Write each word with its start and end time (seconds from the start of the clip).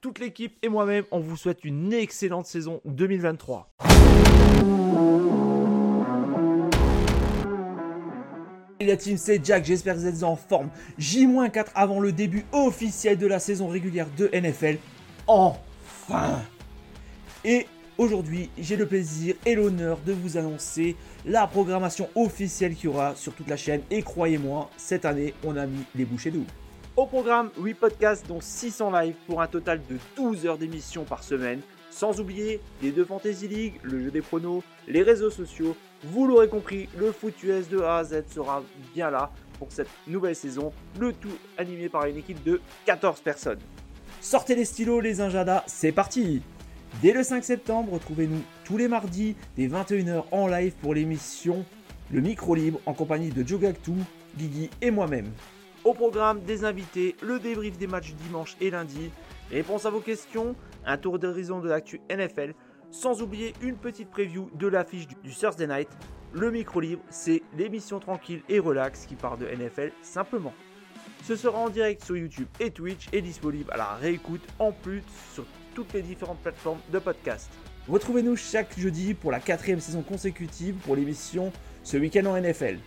Toute 0.00 0.20
l'équipe 0.20 0.56
et 0.62 0.68
moi-même, 0.68 1.02
on 1.10 1.18
vous 1.18 1.36
souhaite 1.36 1.64
une 1.64 1.92
excellente 1.92 2.46
saison 2.46 2.80
2023. 2.84 3.68
Et 8.78 8.86
la 8.86 8.96
team, 8.96 9.16
c'est 9.16 9.44
Jack, 9.44 9.64
j'espère 9.64 9.96
que 9.96 9.98
vous 9.98 10.06
êtes 10.06 10.22
en 10.22 10.36
forme. 10.36 10.70
J-4 10.98 11.70
avant 11.74 11.98
le 11.98 12.12
début 12.12 12.44
officiel 12.52 13.18
de 13.18 13.26
la 13.26 13.40
saison 13.40 13.66
régulière 13.66 14.06
de 14.16 14.30
NFL. 14.32 14.78
Enfin 15.26 16.42
Et 17.44 17.66
aujourd'hui, 17.98 18.50
j'ai 18.56 18.76
le 18.76 18.86
plaisir 18.86 19.34
et 19.44 19.56
l'honneur 19.56 19.98
de 20.06 20.12
vous 20.12 20.36
annoncer 20.36 20.94
la 21.26 21.48
programmation 21.48 22.08
officielle 22.14 22.76
qu'il 22.76 22.84
y 22.84 22.88
aura 22.88 23.16
sur 23.16 23.34
toute 23.34 23.48
la 23.48 23.56
chaîne. 23.56 23.82
Et 23.90 24.02
croyez-moi, 24.02 24.70
cette 24.76 25.04
année, 25.04 25.34
on 25.42 25.56
a 25.56 25.66
mis 25.66 25.82
les 25.96 26.04
bouchées 26.04 26.30
doubles. 26.30 26.46
Au 26.98 27.06
programme, 27.06 27.50
8 27.56 27.74
podcasts 27.74 28.26
dont 28.26 28.40
600 28.40 28.90
lives 28.90 29.14
pour 29.28 29.40
un 29.40 29.46
total 29.46 29.80
de 29.88 29.98
12 30.16 30.46
heures 30.46 30.58
d'émission 30.58 31.04
par 31.04 31.22
semaine. 31.22 31.60
Sans 31.90 32.18
oublier 32.18 32.60
les 32.82 32.90
deux 32.90 33.04
Fantasy 33.04 33.46
League, 33.46 33.74
le 33.84 34.02
jeu 34.02 34.10
des 34.10 34.20
pronos, 34.20 34.64
les 34.88 35.04
réseaux 35.04 35.30
sociaux. 35.30 35.76
Vous 36.02 36.26
l'aurez 36.26 36.48
compris, 36.48 36.88
le 36.98 37.12
foot 37.12 37.40
US 37.44 37.68
de 37.68 37.78
A 37.78 37.98
à 37.98 38.04
Z 38.04 38.24
sera 38.34 38.64
bien 38.96 39.12
là 39.12 39.30
pour 39.60 39.70
cette 39.70 39.86
nouvelle 40.08 40.34
saison. 40.34 40.72
Le 40.98 41.12
tout 41.12 41.38
animé 41.56 41.88
par 41.88 42.06
une 42.06 42.16
équipe 42.16 42.42
de 42.42 42.60
14 42.84 43.20
personnes. 43.20 43.60
Sortez 44.20 44.56
les 44.56 44.64
stylos, 44.64 45.00
les 45.00 45.20
injadas, 45.20 45.62
c'est 45.68 45.92
parti 45.92 46.42
Dès 47.00 47.12
le 47.12 47.22
5 47.22 47.44
septembre, 47.44 47.92
retrouvez-nous 47.92 48.42
tous 48.64 48.76
les 48.76 48.88
mardis 48.88 49.36
dès 49.56 49.68
21h 49.68 50.24
en 50.32 50.48
live 50.48 50.72
pour 50.82 50.94
l'émission 50.94 51.64
Le 52.10 52.20
Micro 52.20 52.56
Libre 52.56 52.80
en 52.86 52.92
compagnie 52.92 53.30
de 53.30 53.46
Joe 53.46 53.60
Gactou, 53.60 53.94
Guigui 54.36 54.68
et 54.82 54.90
moi-même. 54.90 55.30
Au 55.84 55.94
programme 55.94 56.40
des 56.40 56.64
invités, 56.64 57.16
le 57.22 57.38
débrief 57.38 57.78
des 57.78 57.86
matchs 57.86 58.12
dimanche 58.14 58.56
et 58.60 58.70
lundi, 58.70 59.10
réponse 59.50 59.86
à 59.86 59.90
vos 59.90 60.00
questions, 60.00 60.56
un 60.84 60.98
tour 60.98 61.18
d'horizon 61.18 61.60
de 61.60 61.68
l'actu 61.68 62.00
NFL, 62.10 62.54
sans 62.90 63.22
oublier 63.22 63.54
une 63.62 63.76
petite 63.76 64.10
preview 64.10 64.50
de 64.54 64.66
l'affiche 64.66 65.06
du 65.06 65.34
Thursday 65.34 65.68
Night. 65.68 65.88
Le 66.32 66.50
micro 66.50 66.80
libre, 66.80 67.02
c'est 67.10 67.42
l'émission 67.56 68.00
tranquille 68.00 68.42
et 68.48 68.58
relax 68.58 69.06
qui 69.06 69.14
part 69.14 69.38
de 69.38 69.46
NFL 69.46 69.92
simplement. 70.02 70.52
Ce 71.24 71.36
sera 71.36 71.58
en 71.58 71.68
direct 71.68 72.04
sur 72.04 72.16
YouTube 72.16 72.48
et 72.58 72.70
Twitch 72.70 73.06
et 73.12 73.22
disponible 73.22 73.70
à 73.70 73.76
la 73.76 73.94
réécoute 73.94 74.42
en 74.58 74.72
plus 74.72 75.02
sur 75.32 75.44
toutes 75.74 75.92
les 75.92 76.02
différentes 76.02 76.40
plateformes 76.40 76.80
de 76.92 76.98
podcast. 76.98 77.50
Retrouvez-nous 77.88 78.36
chaque 78.36 78.78
jeudi 78.78 79.14
pour 79.14 79.30
la 79.30 79.40
quatrième 79.40 79.80
saison 79.80 80.02
consécutive 80.02 80.74
pour 80.84 80.96
l'émission 80.96 81.52
Ce 81.84 81.96
week-end 81.96 82.26
en 82.26 82.38
NFL. 82.38 82.78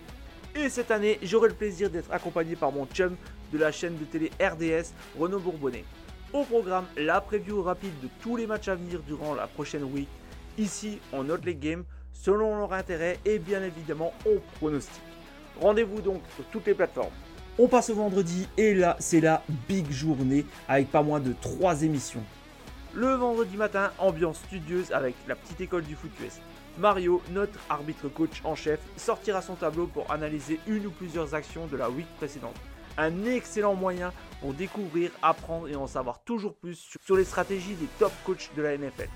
Et 0.53 0.67
cette 0.67 0.91
année, 0.91 1.17
j'aurai 1.23 1.47
le 1.47 1.55
plaisir 1.55 1.89
d'être 1.89 2.11
accompagné 2.11 2.57
par 2.57 2.73
mon 2.73 2.85
chum 2.85 3.15
de 3.53 3.57
la 3.57 3.71
chaîne 3.71 3.97
de 3.97 4.03
télé 4.03 4.31
RDS, 4.41 4.93
Renaud 5.17 5.39
Bourbonnet. 5.39 5.85
Au 6.33 6.43
programme, 6.43 6.85
la 6.97 7.21
preview 7.21 7.61
rapide 7.61 7.97
de 8.01 8.09
tous 8.21 8.35
les 8.35 8.47
matchs 8.47 8.67
à 8.67 8.75
venir 8.75 9.01
durant 9.07 9.33
la 9.33 9.47
prochaine 9.47 9.83
week. 9.83 10.09
Ici, 10.57 10.99
on 11.13 11.23
note 11.23 11.45
les 11.45 11.55
games 11.55 11.85
selon 12.13 12.57
leur 12.57 12.73
intérêt 12.73 13.17
et 13.25 13.39
bien 13.39 13.63
évidemment, 13.63 14.13
on 14.25 14.39
pronostique. 14.57 15.01
Rendez-vous 15.59 16.01
donc 16.01 16.21
sur 16.35 16.45
toutes 16.45 16.67
les 16.67 16.73
plateformes. 16.73 17.13
On 17.57 17.67
passe 17.67 17.89
au 17.89 17.95
vendredi 17.95 18.47
et 18.57 18.73
là, 18.73 18.97
c'est 18.99 19.21
la 19.21 19.43
big 19.69 19.89
journée 19.89 20.45
avec 20.67 20.91
pas 20.91 21.01
moins 21.01 21.19
de 21.19 21.33
3 21.41 21.83
émissions. 21.83 22.23
Le 22.93 23.13
vendredi 23.13 23.55
matin, 23.55 23.91
ambiance 23.99 24.37
studieuse 24.39 24.91
avec 24.91 25.15
la 25.27 25.35
petite 25.35 25.61
école 25.61 25.83
du 25.83 25.95
foot. 25.95 26.11
Mario, 26.77 27.21
notre 27.31 27.59
arbitre 27.69 28.07
coach 28.07 28.41
en 28.43 28.55
chef, 28.55 28.79
sortira 28.97 29.41
son 29.41 29.55
tableau 29.55 29.87
pour 29.87 30.09
analyser 30.11 30.59
une 30.67 30.87
ou 30.87 30.91
plusieurs 30.91 31.35
actions 31.35 31.67
de 31.67 31.77
la 31.77 31.89
week 31.89 32.07
précédente. 32.17 32.55
Un 32.97 33.25
excellent 33.25 33.75
moyen 33.75 34.13
pour 34.41 34.53
découvrir, 34.53 35.11
apprendre 35.21 35.67
et 35.67 35.75
en 35.75 35.87
savoir 35.87 36.21
toujours 36.23 36.55
plus 36.55 36.97
sur 37.03 37.15
les 37.15 37.23
stratégies 37.23 37.75
des 37.75 37.87
top 37.99 38.11
coachs 38.25 38.51
de 38.55 38.61
la 38.61 38.77
NFL. 38.77 39.09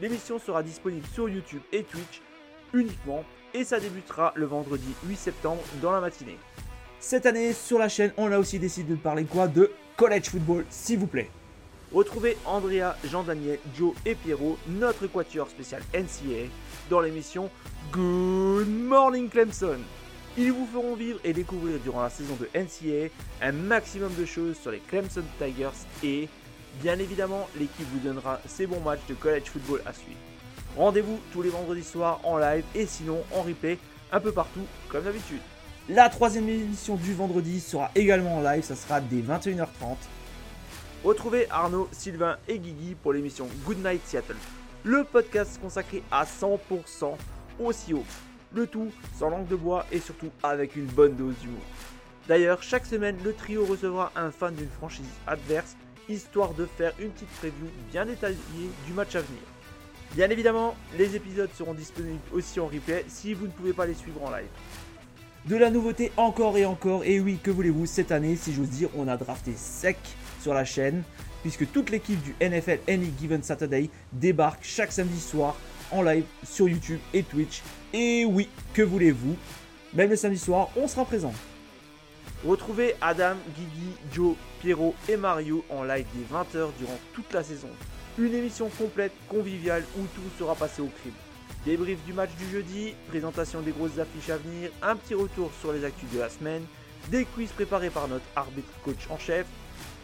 L'émission 0.00 0.38
sera 0.38 0.62
disponible 0.62 1.06
sur 1.12 1.28
YouTube 1.28 1.62
et 1.72 1.84
Twitch 1.84 2.22
uniquement 2.72 3.24
et 3.54 3.64
ça 3.64 3.80
débutera 3.80 4.32
le 4.34 4.46
vendredi 4.46 4.94
8 5.06 5.16
septembre 5.16 5.62
dans 5.82 5.92
la 5.92 6.00
matinée. 6.00 6.38
Cette 7.00 7.26
année 7.26 7.52
sur 7.52 7.78
la 7.78 7.88
chaîne, 7.88 8.12
on 8.16 8.30
a 8.32 8.38
aussi 8.38 8.58
décidé 8.58 8.94
de 8.94 8.98
parler 8.98 9.24
quoi? 9.24 9.48
De 9.48 9.72
college 9.96 10.30
football, 10.30 10.64
s'il 10.70 10.98
vous 10.98 11.06
plaît. 11.06 11.30
Retrouvez 11.94 12.38
Andrea, 12.46 12.96
Jean-Daniel, 13.04 13.58
Joe 13.76 13.92
et 14.06 14.14
Pierrot, 14.14 14.56
notre 14.66 15.06
quatuor 15.06 15.50
spécial 15.50 15.82
NCA, 15.92 16.48
dans 16.88 17.02
l'émission 17.02 17.50
Good 17.92 18.66
Morning 18.66 19.28
Clemson. 19.28 19.76
Ils 20.38 20.52
vous 20.52 20.66
feront 20.72 20.94
vivre 20.94 21.18
et 21.22 21.34
découvrir 21.34 21.78
durant 21.80 22.02
la 22.02 22.08
saison 22.08 22.34
de 22.40 22.48
NCA 22.58 23.12
un 23.42 23.52
maximum 23.52 24.10
de 24.14 24.24
choses 24.24 24.56
sur 24.58 24.70
les 24.70 24.78
Clemson 24.78 25.22
Tigers 25.38 25.68
et, 26.02 26.30
bien 26.80 26.98
évidemment, 26.98 27.46
l'équipe 27.58 27.86
vous 27.92 27.98
donnera 27.98 28.40
ses 28.46 28.66
bons 28.66 28.80
matchs 28.80 29.06
de 29.06 29.14
college 29.14 29.50
football 29.52 29.82
à 29.84 29.92
suivre. 29.92 30.18
Rendez-vous 30.78 31.20
tous 31.34 31.42
les 31.42 31.50
vendredis 31.50 31.84
soirs 31.84 32.20
en 32.24 32.38
live 32.38 32.64
et 32.74 32.86
sinon 32.86 33.22
en 33.36 33.42
replay 33.42 33.76
un 34.10 34.20
peu 34.20 34.32
partout 34.32 34.64
comme 34.88 35.04
d'habitude. 35.04 35.42
La 35.90 36.08
troisième 36.08 36.48
émission 36.48 36.94
du 36.96 37.12
vendredi 37.12 37.60
sera 37.60 37.90
également 37.94 38.36
en 38.36 38.40
live, 38.40 38.62
ça 38.62 38.76
sera 38.76 39.02
dès 39.02 39.20
21h30. 39.20 39.66
Retrouvez 41.04 41.48
Arnaud, 41.50 41.88
Sylvain 41.90 42.36
et 42.46 42.60
Guigui 42.60 42.94
pour 42.94 43.12
l'émission 43.12 43.48
Good 43.66 43.84
Night 43.84 44.06
Seattle, 44.06 44.36
le 44.84 45.02
podcast 45.02 45.60
consacré 45.60 46.00
à 46.12 46.24
100% 46.24 47.16
au 47.58 47.72
CEO. 47.72 48.04
Le 48.54 48.68
tout 48.68 48.92
sans 49.18 49.28
langue 49.28 49.48
de 49.48 49.56
bois 49.56 49.84
et 49.90 49.98
surtout 49.98 50.30
avec 50.44 50.76
une 50.76 50.86
bonne 50.86 51.16
dose 51.16 51.34
d'humour. 51.40 51.62
D'ailleurs, 52.28 52.62
chaque 52.62 52.86
semaine, 52.86 53.16
le 53.24 53.32
trio 53.32 53.64
recevra 53.64 54.12
un 54.14 54.30
fan 54.30 54.54
d'une 54.54 54.68
franchise 54.68 55.04
adverse, 55.26 55.74
histoire 56.08 56.54
de 56.54 56.66
faire 56.66 56.92
une 57.00 57.10
petite 57.10 57.30
preview 57.30 57.66
bien 57.90 58.06
détaillée 58.06 58.38
du 58.86 58.92
match 58.92 59.16
à 59.16 59.22
venir. 59.22 59.42
Bien 60.14 60.30
évidemment, 60.30 60.76
les 60.96 61.16
épisodes 61.16 61.50
seront 61.52 61.74
disponibles 61.74 62.20
aussi 62.32 62.60
en 62.60 62.66
replay 62.66 63.04
si 63.08 63.34
vous 63.34 63.46
ne 63.46 63.52
pouvez 63.52 63.72
pas 63.72 63.86
les 63.86 63.94
suivre 63.94 64.22
en 64.22 64.30
live. 64.30 64.46
De 65.46 65.56
la 65.56 65.70
nouveauté 65.70 66.12
encore 66.16 66.56
et 66.56 66.64
encore, 66.64 67.02
et 67.02 67.18
oui, 67.18 67.40
que 67.42 67.50
voulez-vous, 67.50 67.86
cette 67.86 68.12
année, 68.12 68.36
si 68.36 68.54
j'ose 68.54 68.68
dire, 68.68 68.88
on 68.94 69.08
a 69.08 69.16
drafté 69.16 69.54
sec 69.56 69.98
sur 70.42 70.54
la 70.54 70.64
chaîne, 70.64 71.02
puisque 71.42 71.70
toute 71.70 71.90
l'équipe 71.90 72.20
du 72.22 72.34
NFL 72.40 72.80
Any 72.88 73.12
Given 73.18 73.42
Saturday 73.42 73.88
débarque 74.12 74.62
chaque 74.62 74.92
samedi 74.92 75.20
soir 75.20 75.56
en 75.90 76.02
live 76.02 76.24
sur 76.44 76.68
YouTube 76.68 77.00
et 77.14 77.22
Twitch. 77.22 77.62
Et 77.92 78.24
oui, 78.24 78.48
que 78.74 78.82
voulez-vous, 78.82 79.36
même 79.94 80.10
le 80.10 80.16
samedi 80.16 80.38
soir, 80.38 80.68
on 80.76 80.88
sera 80.88 81.04
présent. 81.04 81.32
Retrouvez 82.44 82.96
Adam, 83.00 83.36
Guigui, 83.56 83.92
Joe, 84.12 84.34
Pierrot 84.60 84.94
et 85.08 85.16
Mario 85.16 85.64
en 85.70 85.84
live 85.84 86.06
des 86.14 86.34
20h 86.34 86.70
durant 86.78 86.98
toute 87.14 87.32
la 87.32 87.44
saison. 87.44 87.68
Une 88.18 88.34
émission 88.34 88.68
complète, 88.78 89.12
conviviale, 89.28 89.84
où 89.96 90.02
tout 90.14 90.38
sera 90.38 90.54
passé 90.54 90.82
au 90.82 90.90
crime. 91.00 91.14
Débrief 91.64 92.04
du 92.04 92.12
match 92.12 92.30
du 92.38 92.50
jeudi, 92.50 92.94
présentation 93.08 93.60
des 93.60 93.70
grosses 93.70 93.98
affiches 93.98 94.30
à 94.30 94.38
venir, 94.38 94.70
un 94.82 94.96
petit 94.96 95.14
retour 95.14 95.52
sur 95.60 95.72
les 95.72 95.84
actus 95.84 96.10
de 96.10 96.18
la 96.18 96.28
semaine, 96.28 96.64
des 97.10 97.24
quiz 97.24 97.50
préparés 97.50 97.90
par 97.90 98.08
notre 98.08 98.24
arbitre 98.34 98.72
coach 98.84 99.06
en 99.10 99.18
chef, 99.18 99.46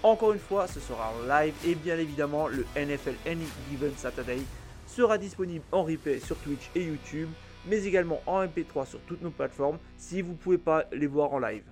encore 0.03 0.33
une 0.33 0.39
fois, 0.39 0.67
ce 0.69 0.81
sera 0.81 1.13
en 1.13 1.27
live 1.27 1.55
et 1.67 1.75
bien 1.75 1.99
évidemment, 1.99 2.47
le 2.47 2.65
NFL 2.77 3.15
Any 3.27 3.45
Given 3.71 3.93
Saturday 3.97 4.41
sera 4.87 5.19
disponible 5.19 5.65
en 5.73 5.83
replay 5.83 6.21
sur 6.21 6.37
Twitch 6.37 6.71
et 6.75 6.85
YouTube, 6.85 7.29
mais 7.67 7.85
également 7.85 8.21
en 8.27 8.45
MP3 8.45 8.87
sur 8.87 9.01
toutes 9.01 9.23
nos 9.23 9.31
plateformes 9.31 9.79
si 9.97 10.23
vous 10.23 10.33
ne 10.33 10.37
pouvez 10.37 10.59
pas 10.59 10.85
les 10.93 11.07
voir 11.07 11.33
en 11.33 11.41
live. 11.41 11.65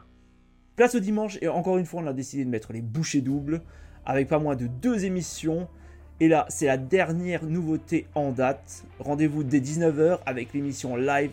Place 0.74 0.94
au 0.94 1.00
dimanche 1.00 1.38
et 1.40 1.48
encore 1.48 1.78
une 1.78 1.86
fois, 1.86 2.02
on 2.02 2.06
a 2.06 2.12
décidé 2.12 2.44
de 2.44 2.50
mettre 2.50 2.72
les 2.72 2.82
bouchées 2.82 3.20
doubles 3.20 3.62
avec 4.04 4.28
pas 4.28 4.38
moins 4.38 4.56
de 4.56 4.66
deux 4.66 5.04
émissions. 5.04 5.68
Et 6.20 6.28
là, 6.28 6.46
c'est 6.48 6.66
la 6.66 6.76
dernière 6.76 7.44
nouveauté 7.44 8.06
en 8.14 8.32
date. 8.32 8.84
Rendez-vous 8.98 9.44
dès 9.44 9.60
19h 9.60 10.18
avec 10.26 10.52
l'émission 10.52 10.96
live 10.96 11.30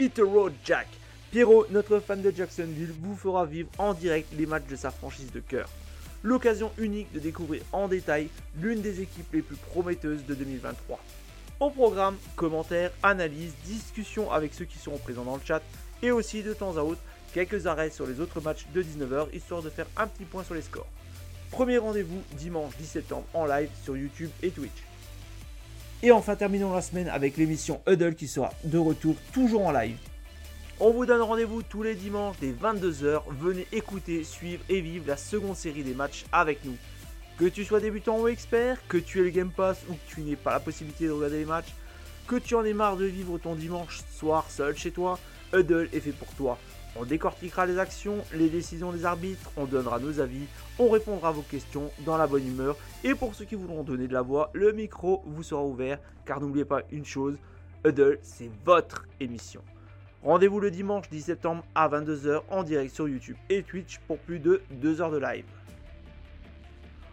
Hit 0.00 0.18
Road 0.18 0.52
Jack. 0.64 0.88
Pierrot, 1.30 1.66
notre 1.70 1.98
fan 2.00 2.20
de 2.20 2.30
Jacksonville, 2.30 2.92
vous 3.00 3.16
fera 3.16 3.46
vivre 3.46 3.68
en 3.78 3.94
direct 3.94 4.32
les 4.36 4.46
matchs 4.46 4.66
de 4.68 4.76
sa 4.76 4.90
franchise 4.90 5.32
de 5.32 5.40
cœur 5.40 5.68
l'occasion 6.22 6.70
unique 6.78 7.12
de 7.12 7.20
découvrir 7.20 7.62
en 7.72 7.88
détail 7.88 8.28
l'une 8.60 8.80
des 8.80 9.00
équipes 9.00 9.32
les 9.32 9.42
plus 9.42 9.56
prometteuses 9.56 10.24
de 10.26 10.34
2023. 10.34 10.98
Au 11.60 11.70
programme, 11.70 12.16
commentaires, 12.36 12.90
analyses, 13.02 13.54
discussions 13.64 14.30
avec 14.32 14.54
ceux 14.54 14.64
qui 14.64 14.78
seront 14.78 14.98
présents 14.98 15.24
dans 15.24 15.36
le 15.36 15.42
chat 15.44 15.62
et 16.02 16.10
aussi 16.10 16.42
de 16.42 16.54
temps 16.54 16.76
à 16.76 16.82
autre 16.82 17.00
quelques 17.32 17.66
arrêts 17.66 17.90
sur 17.90 18.06
les 18.06 18.20
autres 18.20 18.40
matchs 18.40 18.66
de 18.74 18.82
19h 18.82 19.34
histoire 19.34 19.62
de 19.62 19.70
faire 19.70 19.86
un 19.96 20.06
petit 20.06 20.24
point 20.24 20.44
sur 20.44 20.54
les 20.54 20.62
scores. 20.62 20.88
Premier 21.50 21.78
rendez-vous 21.78 22.22
dimanche 22.32 22.76
10 22.78 22.86
septembre 22.86 23.24
en 23.34 23.46
live 23.46 23.70
sur 23.84 23.96
YouTube 23.96 24.30
et 24.42 24.50
Twitch. 24.50 24.70
Et 26.02 26.10
enfin, 26.10 26.34
terminons 26.34 26.72
la 26.72 26.82
semaine 26.82 27.08
avec 27.08 27.36
l'émission 27.36 27.80
Huddle 27.86 28.16
qui 28.16 28.26
sera 28.26 28.50
de 28.64 28.78
retour 28.78 29.14
toujours 29.32 29.66
en 29.66 29.70
live. 29.70 29.96
On 30.84 30.90
vous 30.90 31.06
donne 31.06 31.22
rendez-vous 31.22 31.62
tous 31.62 31.84
les 31.84 31.94
dimanches 31.94 32.40
dès 32.40 32.50
22h. 32.50 33.22
Venez 33.38 33.68
écouter, 33.70 34.24
suivre 34.24 34.64
et 34.68 34.80
vivre 34.80 35.04
la 35.06 35.16
seconde 35.16 35.54
série 35.54 35.84
des 35.84 35.94
matchs 35.94 36.24
avec 36.32 36.64
nous. 36.64 36.74
Que 37.38 37.44
tu 37.44 37.64
sois 37.64 37.78
débutant 37.78 38.18
ou 38.18 38.26
expert, 38.26 38.84
que 38.88 38.96
tu 38.96 39.20
aies 39.20 39.22
le 39.22 39.30
Game 39.30 39.52
Pass 39.52 39.84
ou 39.88 39.92
que 39.92 40.12
tu 40.12 40.22
n'aies 40.22 40.34
pas 40.34 40.50
la 40.50 40.58
possibilité 40.58 41.06
de 41.06 41.12
regarder 41.12 41.38
les 41.38 41.44
matchs, 41.44 41.72
que 42.26 42.34
tu 42.34 42.56
en 42.56 42.64
aies 42.64 42.72
marre 42.72 42.96
de 42.96 43.04
vivre 43.04 43.38
ton 43.38 43.54
dimanche 43.54 44.00
soir 44.10 44.50
seul 44.50 44.76
chez 44.76 44.90
toi, 44.90 45.20
Huddle 45.52 45.88
est 45.92 46.00
fait 46.00 46.10
pour 46.10 46.34
toi. 46.34 46.58
On 46.96 47.04
décortiquera 47.04 47.64
les 47.64 47.78
actions, 47.78 48.16
les 48.34 48.48
décisions 48.48 48.90
des 48.90 49.04
arbitres, 49.04 49.52
on 49.56 49.66
donnera 49.66 50.00
nos 50.00 50.18
avis, 50.18 50.46
on 50.80 50.88
répondra 50.88 51.28
à 51.28 51.32
vos 51.32 51.42
questions 51.42 51.92
dans 52.04 52.16
la 52.16 52.26
bonne 52.26 52.48
humeur. 52.48 52.76
Et 53.04 53.14
pour 53.14 53.36
ceux 53.36 53.44
qui 53.44 53.54
voudront 53.54 53.84
donner 53.84 54.08
de 54.08 54.14
la 54.14 54.22
voix, 54.22 54.50
le 54.52 54.72
micro 54.72 55.22
vous 55.26 55.44
sera 55.44 55.62
ouvert 55.62 56.00
car 56.26 56.40
n'oubliez 56.40 56.64
pas 56.64 56.82
une 56.90 57.04
chose, 57.04 57.36
Huddle 57.84 58.18
c'est 58.20 58.50
votre 58.64 59.06
émission. 59.20 59.62
Rendez-vous 60.24 60.60
le 60.60 60.70
dimanche 60.70 61.10
10 61.10 61.20
septembre 61.20 61.64
à 61.74 61.88
22h 61.88 62.42
en 62.48 62.62
direct 62.62 62.94
sur 62.94 63.08
YouTube 63.08 63.36
et 63.50 63.64
Twitch 63.64 63.98
pour 64.06 64.18
plus 64.18 64.38
de 64.38 64.62
2 64.70 65.00
heures 65.00 65.10
de 65.10 65.18
live. 65.18 65.44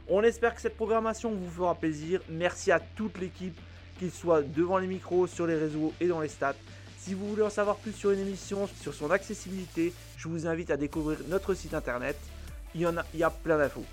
On 0.08 0.22
espère 0.22 0.54
que 0.54 0.62
cette 0.62 0.76
programmation 0.76 1.32
vous 1.32 1.50
fera 1.50 1.74
plaisir. 1.74 2.22
Merci 2.30 2.72
à 2.72 2.80
toute 2.80 3.18
l'équipe, 3.18 3.60
qu'il 3.98 4.12
soit 4.12 4.44
devant 4.44 4.78
les 4.78 4.86
micros, 4.86 5.26
sur 5.26 5.48
les 5.48 5.56
réseaux 5.56 5.92
et 6.00 6.08
dans 6.08 6.22
les 6.22 6.28
stats. 6.28 6.54
Si 7.00 7.16
vous 7.16 7.28
voulez 7.28 7.42
en 7.42 7.50
savoir 7.50 7.78
plus 7.78 7.94
sur 7.94 8.12
une 8.12 8.20
émission, 8.20 8.68
sur 8.80 8.94
son 8.94 9.10
accessibilité, 9.10 9.92
je 10.16 10.28
vous 10.28 10.46
invite 10.46 10.70
à 10.70 10.78
découvrir 10.78 11.18
notre 11.30 11.56
site 11.56 11.74
internet. 11.74 12.16
Il 12.76 12.82
y, 12.82 12.86
en 12.86 12.96
a, 12.96 13.02
a 13.24 13.30
plein 13.32 13.58
d'infos. 13.58 13.86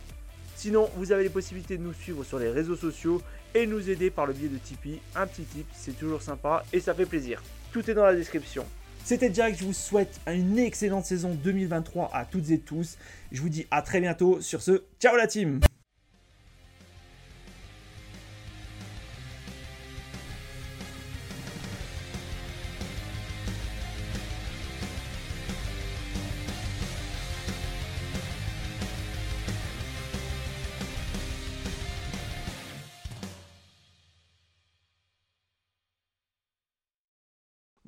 Sinon, 0.56 0.90
vous 0.96 1.12
avez 1.12 1.22
les 1.22 1.30
possibilités 1.30 1.78
de 1.78 1.82
nous 1.82 1.94
suivre 1.94 2.22
sur 2.22 2.38
les 2.38 2.50
réseaux 2.50 2.76
sociaux 2.76 3.22
et 3.54 3.66
nous 3.66 3.88
aider 3.88 4.10
par 4.10 4.26
le 4.26 4.34
biais 4.34 4.48
de 4.48 4.58
Tipeee. 4.58 5.00
Un 5.14 5.26
petit 5.26 5.44
tip, 5.44 5.66
c'est 5.74 5.98
toujours 5.98 6.20
sympa 6.20 6.64
et 6.70 6.80
ça 6.80 6.92
fait 6.92 7.06
plaisir. 7.06 7.42
Tout 7.72 7.90
est 7.90 7.94
dans 7.94 8.04
la 8.04 8.14
description. 8.14 8.66
C'était 9.06 9.32
Jack, 9.32 9.56
je 9.56 9.64
vous 9.64 9.72
souhaite 9.72 10.18
une 10.26 10.58
excellente 10.58 11.04
saison 11.04 11.32
2023 11.32 12.10
à 12.12 12.24
toutes 12.24 12.50
et 12.50 12.58
tous. 12.58 12.98
Je 13.30 13.40
vous 13.40 13.48
dis 13.48 13.64
à 13.70 13.80
très 13.80 14.00
bientôt 14.00 14.40
sur 14.40 14.60
ce 14.60 14.82
Ciao 14.98 15.14
la 15.14 15.28
team 15.28 15.60